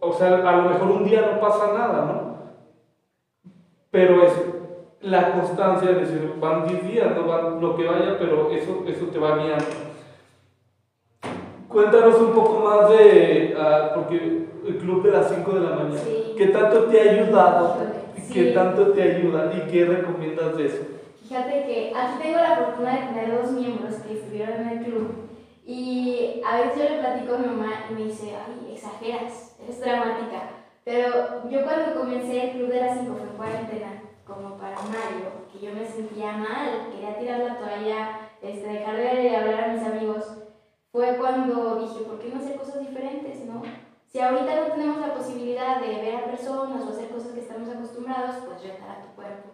[0.00, 2.38] o sea, a lo mejor un día no pasa nada, ¿no?
[3.90, 4.32] Pero es
[5.00, 9.06] la constancia, de decir, van 10 días, no van lo que vaya, pero eso, eso
[9.06, 9.64] te va guiando.
[11.68, 15.98] Cuéntanos un poco más de, uh, porque el club de las 5 de la mañana,
[15.98, 16.34] Sí.
[16.36, 17.76] ¿qué tanto te ha ayudado?
[18.16, 18.32] Sí.
[18.32, 20.82] ¿Qué tanto te ayuda y qué recomiendas de eso?
[21.22, 25.27] Fíjate que aquí tengo la fortuna de tener dos miembros que estuvieron en el club
[25.68, 29.78] y a veces yo le platico a mi mamá y me dice, ay, exageras, eres
[29.78, 30.48] dramática.
[30.82, 35.44] Pero yo cuando comencé el club de las 5 fue en cuarentena, como para mayo,
[35.52, 39.82] que yo me sentía mal, quería tirar la toalla, este, dejar de hablar a mis
[39.82, 40.38] amigos,
[40.90, 43.60] fue cuando dije, ¿por qué no hacer cosas diferentes, no?
[44.06, 47.68] Si ahorita no tenemos la posibilidad de ver a personas o hacer cosas que estamos
[47.68, 49.50] acostumbrados, pues retar a tu cuerpo.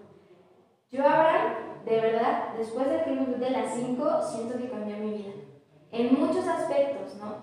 [0.92, 5.32] Yo ahora, de verdad, después del club de las 5, siento que cambió mi vida.
[5.94, 7.36] En muchos aspectos, ¿no?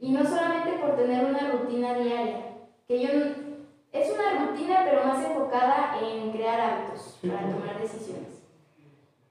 [0.00, 2.46] Y no solamente por tener una rutina diaria,
[2.88, 3.08] que yo
[3.92, 8.42] es una rutina pero más enfocada en crear hábitos para tomar decisiones.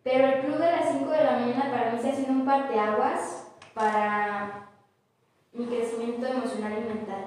[0.03, 2.45] Pero el club de las 5 de la mañana para mí se ha sido un
[2.45, 4.69] parteaguas para
[5.51, 7.25] mi crecimiento emocional y mental.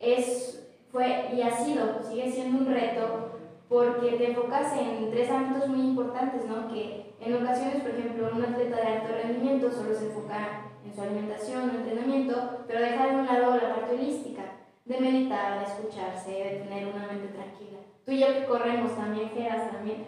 [0.00, 3.36] Es, fue y ha sido, sigue siendo un reto
[3.68, 6.66] porque te enfocas en tres ámbitos muy importantes, ¿no?
[6.66, 11.02] Que en ocasiones, por ejemplo, un atleta de alto rendimiento solo se enfoca en su
[11.02, 14.42] alimentación o entrenamiento, pero deja de un lado la parte holística,
[14.84, 17.78] de meditar, de escucharse, de tener una mente tranquila.
[18.04, 20.06] Tú y yo que corremos también, Geras, también.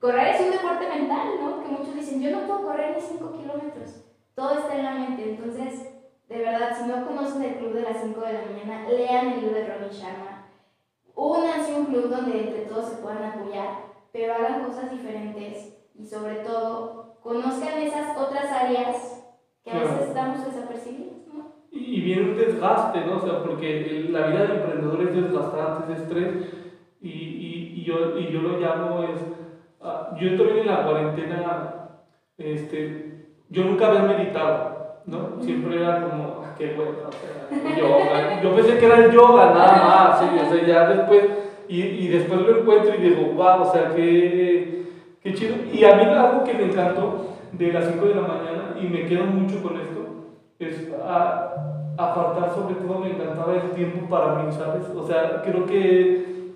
[0.00, 1.62] Correr es un deporte mental, ¿no?
[1.62, 4.04] Que muchos dicen, yo no puedo correr ni 5 kilómetros.
[4.34, 5.30] Todo está en la mente.
[5.30, 5.88] Entonces,
[6.28, 9.40] de verdad, si no conocen el club de las 5 de la mañana, lean el
[9.40, 10.46] libro de Robin Sharma.
[11.14, 16.36] Únanse un club donde entre todos se puedan apoyar, pero hagan cosas diferentes y sobre
[16.36, 19.24] todo conozcan esas otras áreas
[19.64, 21.52] que a veces estamos desapercibidos, ¿no?
[21.70, 23.16] Y y viene un desgaste, ¿no?
[23.16, 26.34] O sea, porque la vida del emprendedor es desgastante, es estrés,
[27.00, 29.20] y, y, y yo, y yo lo llamo es...
[29.82, 31.90] ah, yo también en la cuarentena,
[32.38, 35.40] este, yo nunca había meditado, ¿no?
[35.40, 38.42] Siempre era como, ah, qué bueno, o sea, yoga.
[38.42, 41.24] Yo pensé que era el yoga, nada más, sí, o sea, ya después,
[41.68, 44.77] y, y después lo encuentro y digo, wow, o sea, qué,
[45.28, 45.56] qué chido.
[45.72, 49.06] Y a mí algo que me encantó de las 5 de la mañana, y me
[49.06, 50.00] quedo mucho con esto,
[50.58, 51.54] es a,
[51.96, 54.86] apartar sobre todo me encantaba el tiempo para mí, ¿sabes?
[54.94, 56.54] O sea, creo que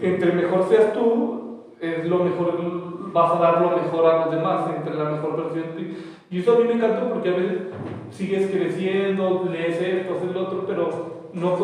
[0.00, 4.70] entre mejor seas tú, es lo mejor, vas a dar lo mejor a los demás,
[4.76, 5.96] entre la mejor versión de ti.
[6.30, 7.58] Y eso a mí me encanta porque a veces
[8.10, 11.56] sigues creciendo, lees esto, haces lo otro, pero no,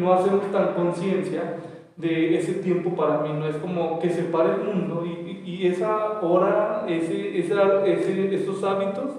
[0.00, 1.56] no hacemos tan conciencia
[1.96, 6.20] de ese tiempo para mí, no es como que separe el mundo y, y- esa
[6.20, 9.10] hora, ese, esa, ese, esos hábitos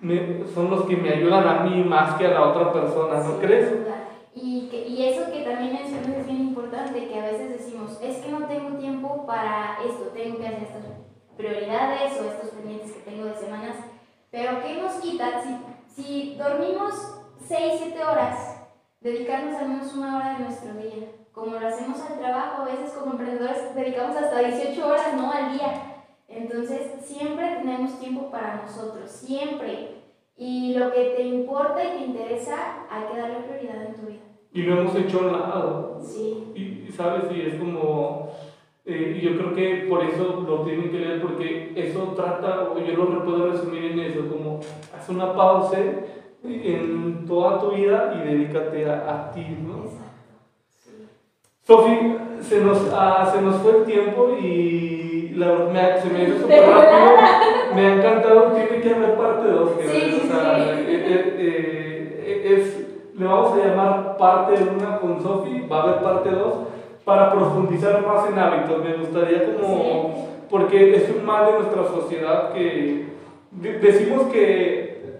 [0.00, 3.32] me- son los que me ayudan a mí más que a la otra persona, ¿no
[3.32, 3.72] Sí, crees?
[4.34, 8.18] Y, que- y eso que también mencionas es bien importante, que a veces decimos, es
[8.18, 10.84] que no tengo tiempo para esto, tengo que hacer estas
[11.36, 13.74] prioridades o estos pendientes que tengo de semanas,
[14.30, 15.56] pero ¿qué nos quita si,
[16.02, 18.68] si dormimos 6, 7 horas,
[19.00, 21.08] dedicarnos al menos una hora de nuestro día?
[21.38, 25.30] Como lo hacemos al trabajo, a veces como emprendedores dedicamos hasta 18 horas, ¿no?
[25.30, 26.04] Al día.
[26.26, 30.02] Entonces, siempre tenemos tiempo para nosotros, siempre.
[30.36, 34.20] Y lo que te importa y te interesa, hay que darle prioridad en tu vida.
[34.52, 36.00] Y lo hemos hecho a un lado.
[36.02, 36.52] Sí,
[36.88, 38.30] Y, sabes, y es como,
[38.84, 42.78] eh, y yo creo que por eso lo tienen que leer, porque eso trata, o
[42.80, 44.58] yo lo puedo resumir en eso, como
[44.92, 45.78] haz una pausa
[46.42, 49.77] en toda tu vida y dedícate a, a ti, ¿no?
[51.68, 56.38] Sofi, se nos, ah, se nos fue el tiempo y la, me, se me hizo
[56.40, 57.10] súper rápido.
[57.74, 59.70] Me ha encantado, tiene que haber parte 2.
[59.78, 60.30] Sí, sí, sí.
[62.44, 66.54] es, le vamos a llamar parte 1 con Sofi, va a haber parte 2
[67.04, 68.82] para profundizar más en hábitos.
[68.82, 73.08] Me gustaría como, porque es un mal de nuestra sociedad que
[73.50, 75.18] de- decimos que,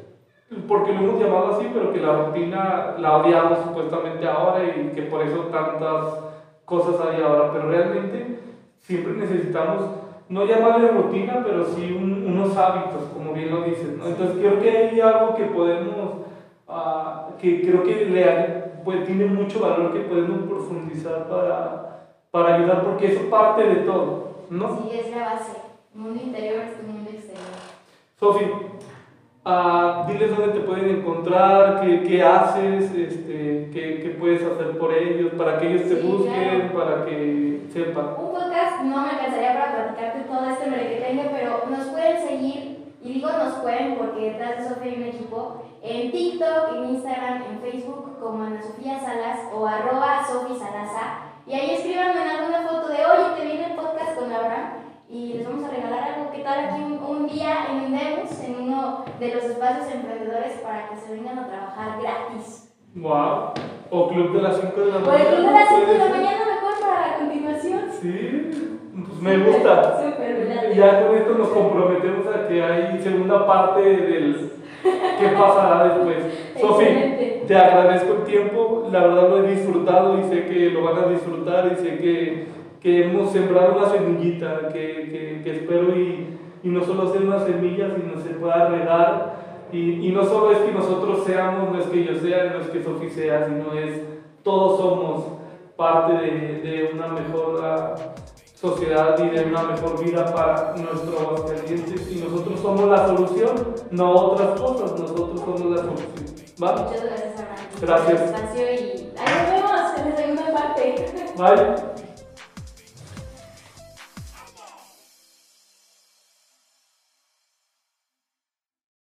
[0.66, 5.02] porque lo hemos llamado así, pero que la rutina la odiamos supuestamente ahora y que
[5.02, 6.27] por eso tantas
[6.68, 8.40] cosas hay ahora, pero realmente
[8.80, 9.84] siempre necesitamos,
[10.28, 14.06] no llamarle rutina, pero sí un- unos hábitos, como bien lo dices, ¿no?
[14.06, 16.10] Entonces creo que hay algo que podemos,
[16.68, 18.24] ah, que creo que le,
[18.84, 24.28] pues, tiene mucho valor que podemos profundizar para, para ayudar, porque eso parte de todo,
[24.50, 24.76] ¿no?
[24.82, 25.52] Sí, es la base.
[25.94, 27.44] Mundo interior es mundo exterior.
[28.20, 28.44] Sofi,
[29.50, 34.92] Ah, diles dónde te pueden encontrar, qué, qué haces, este, qué, qué, puedes hacer por
[34.92, 38.08] ellos, para que ellos te busquen, para que sepan.
[38.18, 43.14] Un podcast no me alcanzaría para platicarte todo este tengo, pero nos pueden seguir, y
[43.14, 47.60] digo nos pueden porque detrás de Sofía hay un equipo, en TikTok, en Instagram, en
[47.60, 51.20] Facebook, como Ana Sofía Salas o arroba Salasa.
[51.46, 54.74] Y ahí escríbanme en alguna foto de, oye, te viene el podcast con Laura
[55.08, 56.30] y les vamos a regalar algo.
[56.30, 60.96] ¿Qué tal aquí un, día en Indemos, en uno de los espacios emprendedores para que
[60.96, 62.72] se vengan a trabajar gratis?
[62.94, 63.52] ¡Wow!
[63.90, 65.12] O Club de las 5 de la mañana.
[65.12, 67.80] O el Club de las 5 de la mañana, mejor para la continuación.
[68.00, 68.50] Sí,
[68.92, 70.02] pues me gusta.
[70.02, 74.52] Súper, Ya con esto nos comprometemos a que hay segunda parte del
[74.82, 76.18] qué pasará después.
[76.60, 76.84] Sofi,
[77.46, 81.08] te agradezco el tiempo, la verdad lo he disfrutado y sé que lo van a
[81.08, 82.46] disfrutar y sé que,
[82.80, 87.88] que hemos sembrado una semillita que, que, espero y, y, no solo sea una semilla,
[87.94, 89.36] sino se pueda regar.
[89.72, 92.68] Y, y, no solo es que nosotros seamos, no es que yo sea, no es
[92.68, 94.02] que Sofi sea, sino es
[94.42, 95.24] todos somos
[95.76, 97.60] parte de, de una mejor
[98.54, 104.10] sociedad y de una mejor vida para nuestros clientes y nosotros somos la solución, no
[104.10, 106.28] otras cosas, nosotros somos la solución.
[106.60, 106.72] ¿Va?
[106.72, 107.58] Muchas gracias, Hernán.
[107.80, 108.56] Gracias.
[108.56, 110.94] Y ahí nos vemos en la segunda parte.
[111.36, 112.07] Bye.